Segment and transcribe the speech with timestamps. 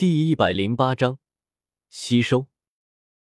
[0.00, 1.18] 第一百零八章
[1.90, 2.46] 吸收。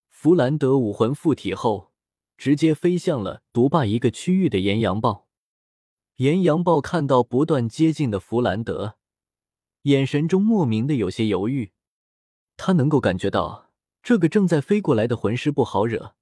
[0.10, 1.94] 弗兰德武魂附体后，
[2.36, 5.30] 直接飞向了独霸一个区域的炎阳豹。
[6.18, 8.98] 炎阳豹看到不断接近的弗兰德，
[9.84, 11.72] 眼神中莫名的有些犹豫。
[12.58, 13.72] 他能够感觉到
[14.04, 16.16] 这个正在飞过来的魂师不好惹，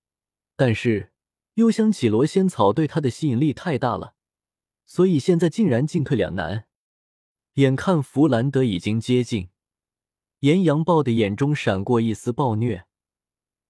[0.55, 1.13] 但是
[1.55, 4.13] 又想起罗仙草对他的吸引力太大了，
[4.85, 6.67] 所以现在竟然进退两难。
[7.55, 9.49] 眼看弗兰德已经接近，
[10.43, 12.85] 炎阳豹的眼中闪过一丝暴虐，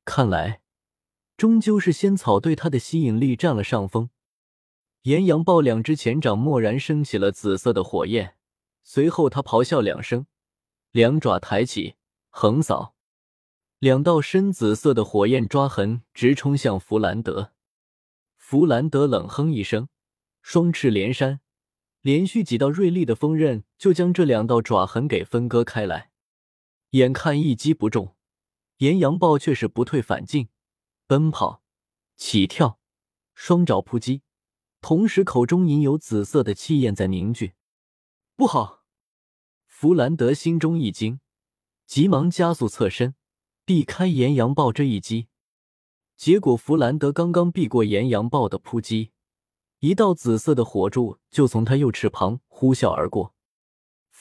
[0.05, 0.61] 看来
[1.37, 4.09] 终究是仙草对他的吸引力占了上风。
[5.03, 8.37] 炎阳豹两只前掌蓦然升起了紫色的火焰，
[8.83, 10.25] 随后他咆哮两声，
[10.89, 11.93] 两爪抬起。
[12.31, 12.95] 横扫，
[13.77, 17.51] 两道深紫色的火焰抓痕直冲向弗兰德。
[18.35, 19.89] 弗兰德冷哼一声，
[20.41, 21.41] 双翅连扇，
[22.01, 26.09] 连续几道锐利的锋刃就将这两道爪痕给分割开来。
[26.93, 28.15] 眼看一击不中，
[28.77, 30.49] 炎阳豹却是不退反进，
[31.07, 31.63] 奔跑、
[32.15, 32.79] 起跳，
[33.33, 34.21] 双爪扑击，
[34.79, 37.53] 同时口中隐有紫色的气焰在凝聚。
[38.35, 38.83] 不好！
[39.65, 41.19] 弗兰德心中一惊。
[41.87, 43.15] 急忙加速侧身，
[43.65, 45.27] 避开炎阳豹这一击。
[46.15, 49.11] 结果弗兰德刚刚避过岩羊豹的扑击，
[49.79, 53.33] 一道紫色的火柱就从他右翅旁呼啸而过。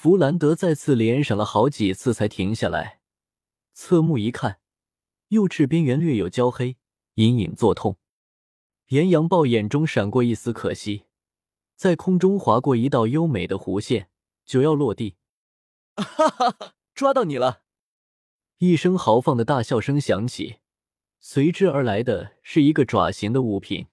[0.02, 2.98] 弗兰德再次连闪了好几次才停下来，
[3.72, 4.58] 侧目一看，
[5.28, 6.76] 右翅边缘略有焦黑，
[7.14, 7.96] 隐隐作痛。
[8.88, 11.04] 岩羊豹眼中闪过一丝可惜，
[11.76, 14.08] 在空中划过一道优美的弧线，
[14.44, 15.14] 就要落地。
[15.94, 16.74] 哈哈哈！
[16.92, 17.62] 抓到你了！
[18.58, 20.56] 一声豪放的大笑声响起，
[21.20, 23.86] 随之而来的是一个爪形的物品。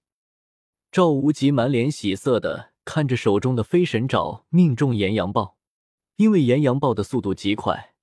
[0.90, 5.56] 赵无极满脸喜色的看着手中的飞神爪命中岩羊豹，
[6.20, 7.94] 因为岩阳豹的速度极快，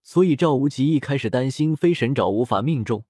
[0.00, 3.04] 所以赵无极一开始担心飞神爪无法命中，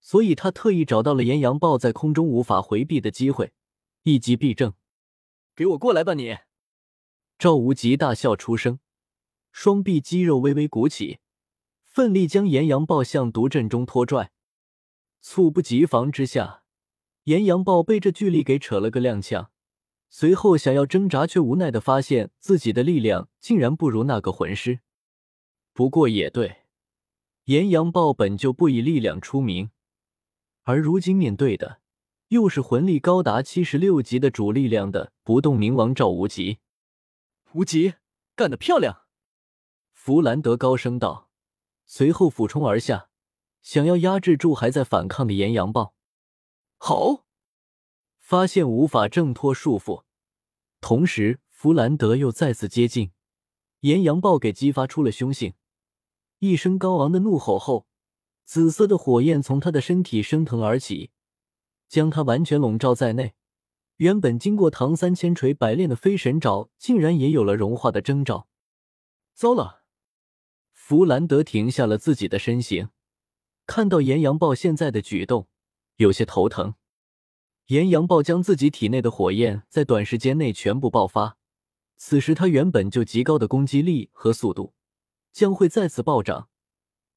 [0.00, 3.52] 所以他特意找到了岩阳豹在空中无法回避的机会，
[4.04, 4.72] 一击必正。
[5.54, 6.38] 给我过来吧，你！
[7.38, 8.78] 赵无极大笑出声。
[9.50, 11.18] 双臂肌肉微微鼓起，
[11.84, 14.32] 奋力将岩阳豹向毒阵中拖拽。
[15.20, 16.62] 猝不及防之下，
[17.24, 19.48] 岩阳豹被这巨力给扯了个踉跄，
[20.14, 24.80] 随后想要挣扎，却无奈的发现自己的力量竟然不如那个魂师。
[25.72, 26.64] 不过也对，
[27.44, 29.70] 炎阳豹本就不以力量出名，
[30.64, 31.80] 而如今面对的
[32.28, 36.58] 又是魂力高达七十六级的主力量的不动明王赵无极。
[37.52, 37.94] 无极，
[38.36, 39.04] 干得漂亮！
[39.94, 41.30] 弗兰德高声道，
[41.86, 43.08] 随后俯冲而下，
[43.62, 45.94] 想要压制住还在反抗的炎阳豹。
[46.76, 47.24] 好，
[48.22, 50.04] 发现无法挣脱束缚，
[50.80, 53.10] 同时弗兰德又再次接近，
[53.80, 55.54] 炎阳豹给激发出了凶性，
[56.38, 57.86] 一声高昂的怒吼后，
[58.44, 61.10] 紫色的火焰从他的身体升腾而起，
[61.88, 63.34] 将他完全笼罩在内。
[63.96, 68.48] 原本经过唐三千锤百炼的飞神爪，竟然也有了融化的征兆。
[69.34, 69.82] 糟了！
[70.72, 72.88] 弗兰德停下了自己的身形，
[73.66, 75.48] 看到炎阳豹现在的举动，
[75.96, 76.76] 有些头疼。
[77.66, 81.36] 岩阳豹将自己体内的火焰在短时间内全部爆发，
[81.96, 84.74] 此时他原本就极高的攻击力和速度
[85.32, 86.48] 将会再次暴涨。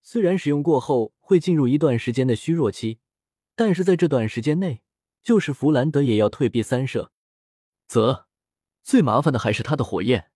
[0.02, 3.00] 虽然使用过后会进入一段时间的虚弱期，
[3.56, 4.82] 但是在这段时间内，
[5.24, 7.12] 就是弗兰德也要退避三舍。
[7.88, 8.28] 则，
[8.84, 10.32] 最麻烦的还是他的火焰。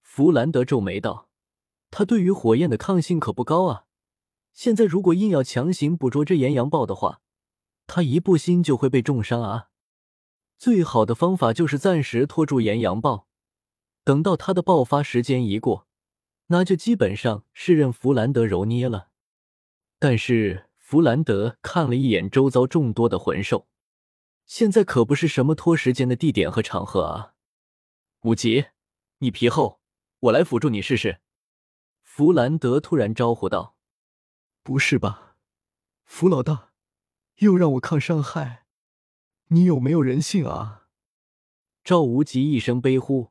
[0.00, 1.28] 弗兰德皱眉道。
[1.90, 3.86] 他对于火焰的抗性可不高啊！
[4.52, 7.22] 现在如果硬要强行捕捉这岩羊豹的话，
[7.88, 9.70] 他一不心就会被重伤啊！
[10.58, 13.26] 最好的方法就是暂时拖住炎阳豹，
[14.04, 15.88] 等到他的爆发时间一过，
[16.48, 19.08] 那就基本上是任弗兰德揉捏了。
[19.98, 23.66] 但是弗兰德看了一眼周遭众多的魂兽，
[24.44, 27.34] 现在可不是什么拖时间的地点和场合啊！
[28.22, 28.66] 武吉，
[29.18, 29.80] 你皮厚，
[30.20, 31.20] 我来辅助你试试。
[32.02, 33.76] 弗兰德突然招呼道
[34.62, 35.36] ：“不是吧，
[36.04, 36.72] 弗老大，
[37.38, 38.66] 又让我抗伤害，
[39.48, 40.86] 你有没有人性啊？”
[41.84, 43.30] 赵无极一声悲呼，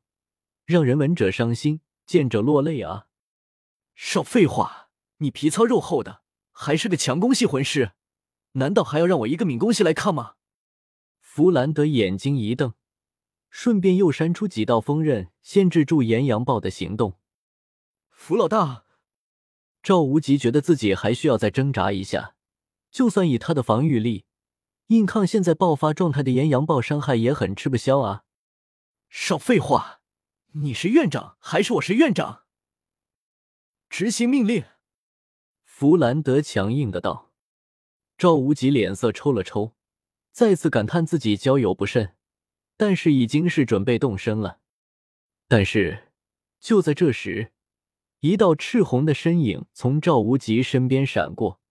[0.66, 3.08] 让人闻者伤心，见者落泪啊！
[3.94, 6.22] 少废话，你皮糙肉厚的，
[6.52, 7.92] 还是个强攻系魂师，
[8.54, 10.36] 难道还要让我一个敏攻系来抗吗？
[11.20, 12.74] 弗兰德眼睛一瞪，
[13.50, 17.20] 顺便又扇出几道锋刃，限制住炎阳豹的行动。
[18.10, 18.86] 弗老大，
[19.84, 22.37] 赵无极觉得自己还需要再挣扎一下。
[22.98, 24.26] 就算以他的防御力，
[24.88, 28.24] 硬抗现在爆发状态的炎阳豹，伤害也很吃不消啊！
[29.08, 30.02] 少废话，
[30.54, 32.46] 你是院长还是我是院长？
[33.88, 34.64] 执行命令。
[35.64, 37.32] 弗兰德强硬的道。
[38.18, 39.76] 赵无极脸色抽了抽，
[40.32, 42.16] 再次感叹自己交友不慎，
[42.78, 44.60] 但是已经是准备动身了。
[45.48, 46.12] 但是
[46.60, 47.52] 就在这时，
[48.22, 51.62] 一道赤红的身影从赵无极身边闪过，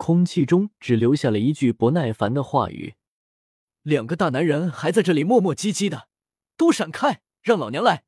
[0.00, 2.94] 空气中只留下了一句不耐烦的话语
[3.84, 6.08] ：“两个大男人还在这里磨磨唧唧的，
[6.56, 8.04] 都闪开，让老娘来！”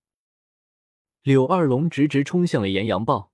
[1.21, 3.31] 柳二龙直直冲向了炎阳豹，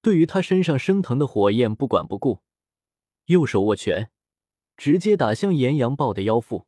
[0.00, 2.40] 对于他身上升腾的火焰不管不顾，
[3.26, 4.10] 右手握拳，
[4.78, 6.66] 直接打向炎阳豹的腰腹。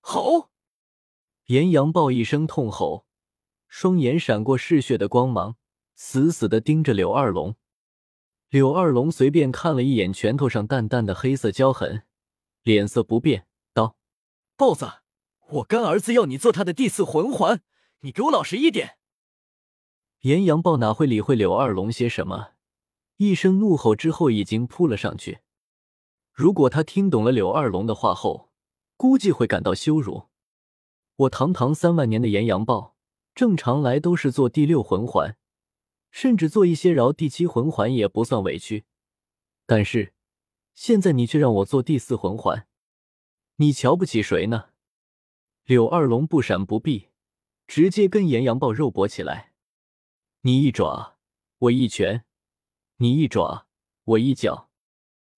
[0.00, 0.48] 吼！
[1.48, 3.04] 炎阳豹一声痛吼，
[3.68, 5.58] 双眼闪过嗜血的光芒。
[5.94, 7.56] 死死的盯着柳二龙，
[8.50, 12.02] 柳二龙随便看了一眼拳头上淡淡的黑色胶痕，
[12.64, 13.94] 脸色不变，道
[14.58, 14.90] ：“豹子，
[15.50, 17.60] 我干儿子要你做他的第四魂环，
[18.00, 18.96] 你给我老实一点。”
[20.22, 22.54] 炎阳豹哪会理会柳二龙些什么，
[23.18, 25.38] 一声怒吼之后，已经扑了上去。
[26.32, 28.50] 如果他听懂了柳二龙的话后，
[28.96, 30.24] 估计会感到羞辱。
[31.14, 32.96] 我堂堂三万年的炎阳豹，
[33.32, 35.36] 正常来都是做第六魂环。
[36.10, 38.84] 甚至做一些饶第七魂环也不算委屈，
[39.64, 40.12] 但是
[40.74, 42.66] 现在你却让我做第四魂环，
[43.56, 44.70] 你瞧不起谁呢？
[45.64, 47.10] 柳二龙不闪不避，
[47.66, 49.52] 直接跟炎阳豹肉搏起来。
[50.40, 51.18] 你一爪，
[51.58, 52.24] 我一拳；
[52.96, 53.66] 你一爪，
[54.04, 54.70] 我一脚。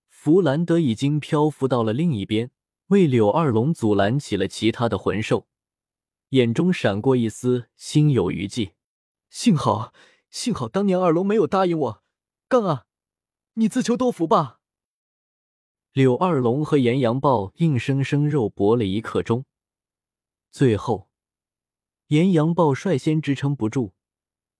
[0.08, 2.50] 弗兰德已经漂浮到了另一边，
[2.86, 5.46] 为柳二龙阻拦起了其他的魂兽，
[6.30, 8.72] 眼中闪过一丝心有余悸。
[9.28, 9.92] 幸好。
[10.32, 12.02] 幸好当年二龙没有答应我，
[12.48, 12.86] 杠啊！
[13.52, 14.60] 你自求多福吧。
[15.92, 19.44] 柳二龙和岩阳豹硬生生肉搏了一刻钟，
[20.50, 21.10] 最后，
[22.06, 23.92] 岩阳豹率先支撑不住，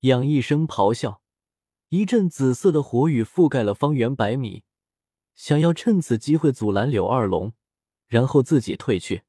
[0.01, 1.23] 仰一声咆哮，
[1.89, 4.65] 一阵紫色的火雨覆盖了方圆百米，
[5.35, 7.55] 想要趁此机会阻拦柳二龙，
[8.07, 9.23] 然后自己退去。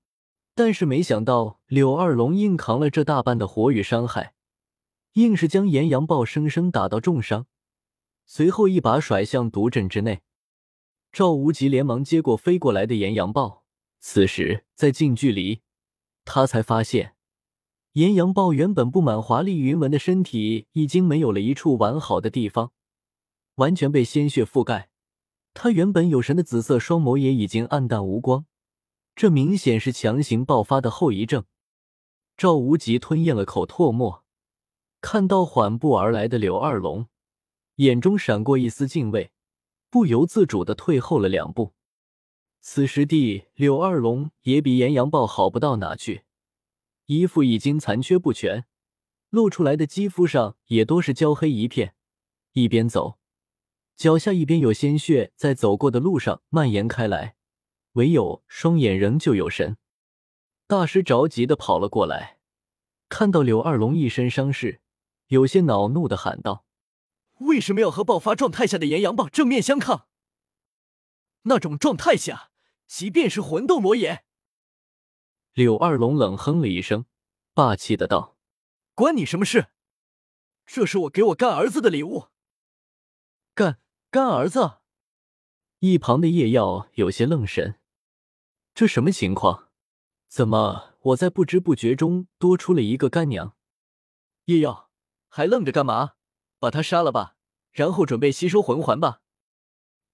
[0.53, 4.35] 但是没想到柳二龙硬扛了这大半的火雨伤害。
[5.13, 7.45] 硬是将岩阳豹生生打到重伤，
[8.25, 10.21] 随后一把甩向毒阵之内。
[11.11, 13.63] 赵无极连忙接过飞过来的岩阳豹，
[13.99, 15.61] 此时在近距离，
[16.25, 17.15] 他才发现
[17.91, 22.71] 岩阳豹原本布满华丽云纹的身体已经没有了一处完好的地方，
[23.55, 24.89] 完全被鲜血覆盖。
[25.53, 28.47] 他原本有神的紫色双眸也已经暗淡无光，
[29.15, 31.45] 这明显是强行爆发的后遗症。
[32.35, 34.22] 赵无极吞咽了口唾沫。
[35.03, 37.07] 看到缓步而来的柳二龙，
[37.75, 39.31] 眼中闪过一丝敬畏，
[39.89, 41.73] 不由自主的退后了两步。
[42.61, 46.23] 此时的柳二龙也比岩阳豹好不到哪去，
[47.07, 48.63] 衣服已经残缺不全，
[49.29, 51.95] 露出来的肌肤上也多是焦黑一片。
[52.53, 53.19] 一边走，
[53.97, 57.35] 脚下一边有鲜血在走过的路上蔓延开来，
[57.93, 59.75] 唯有双眼仍旧有神。
[60.65, 62.39] 大师着急的跑了过来，
[63.09, 64.79] 看到柳二龙一身伤势。
[65.33, 66.63] 有些恼怒的喊道
[67.41, 70.07] ：“为什么要和爆发状态下的炎阳豹正面相抗？
[71.43, 72.51] 那种状态下，
[72.85, 74.25] 即便是魂斗罗也……”
[75.53, 77.05] 柳二龙冷哼了一声，
[77.55, 78.37] 霸气的道
[78.93, 79.69] ：“关你什么事？
[80.67, 82.27] 这是我给我干儿子的礼物。”
[83.55, 83.79] 干
[84.11, 84.81] 干儿子？
[85.79, 87.79] 一旁的叶耀有些愣神
[88.75, 89.69] ：“这什么情况？
[90.27, 93.57] 怎么我在不知不觉中多出了一个干娘？”
[94.45, 94.91] 叶耀。
[95.35, 96.13] 还愣着干嘛？
[96.59, 97.37] 把他杀了吧，
[97.71, 99.23] 然后准备吸收魂环吧。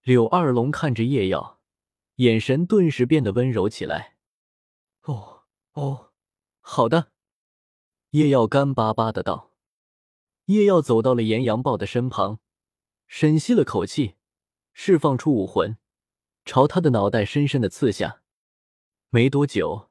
[0.02, 1.60] 柳二龙看着叶耀，
[2.16, 4.16] 眼神顿时变得温柔起来。
[5.02, 6.14] 哦哦，
[6.62, 7.12] 好的。
[8.12, 9.52] 叶耀干巴巴的道。
[10.46, 12.40] 叶耀走到了炎阳豹的身旁，
[13.06, 14.16] 深吸了口气，
[14.72, 15.78] 释放出武魂，
[16.46, 18.22] 朝他的脑袋深深的刺下。
[19.10, 19.89] 没多久。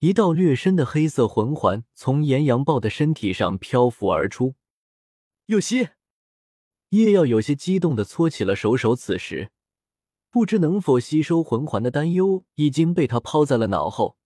[0.00, 4.54] 一道略深的黑色魂环从炎阳豹的身体上漂浮而出，
[5.46, 5.88] 右膝。
[6.90, 9.50] 叶耀有些激动的搓起了手手，此时
[10.30, 14.16] 不知能否吸收魂环的担忧已经被他抛在了脑后。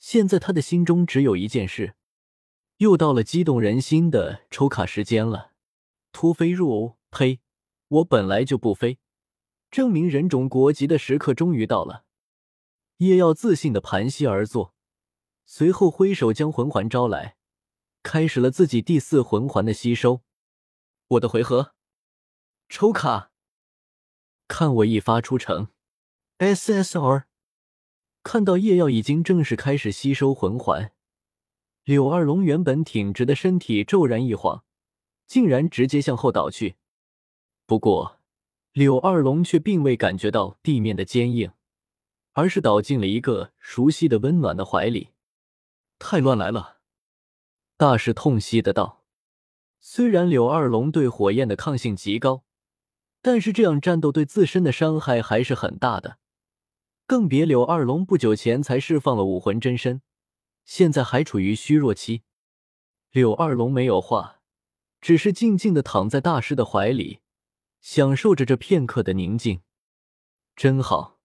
[0.00, 1.94] 现在他的心中只有一件事：
[2.78, 5.52] 又到了激动人心的抽卡时间了。
[6.10, 7.40] 突飞入欧，呸！
[7.88, 8.98] 我本来就不飞，
[9.70, 12.04] 证明人种国籍的时刻终于到了。
[12.98, 14.74] 叶耀自信的盘膝而坐。
[15.48, 17.36] 随后挥手将魂环招来，
[18.02, 20.22] 开始了自己第四魂环的吸收。
[21.06, 21.72] 我的回合，
[22.68, 23.30] 抽卡，
[24.48, 25.68] 看我一发出城
[26.38, 27.26] ！SSR，
[28.24, 30.92] 看到叶耀已经正式开始吸收魂环，
[31.84, 34.64] 柳二龙原本挺直的身体骤然一晃，
[35.28, 36.74] 竟然直接向后倒去。
[37.66, 38.20] 不过，
[38.72, 41.52] 柳二龙却并未感觉到地面的坚硬，
[42.32, 45.10] 而是倒进了一个熟悉的温暖的怀里。
[45.98, 46.78] 太乱来了，
[47.76, 49.04] 大师痛惜的道。
[49.80, 52.44] 虽然柳二龙对火焰的抗性极高，
[53.22, 56.18] 但是这样战斗对自身的伤害还是很大的。
[57.06, 60.02] 更别柳二龙不久前才释放了武魂真身，
[60.64, 62.22] 现在还处于虚弱期。
[63.12, 64.40] 柳二龙没有话，
[65.00, 67.20] 只是静静的躺在大师的怀里，
[67.80, 69.62] 享受着这片刻的宁静，
[70.56, 71.15] 真好。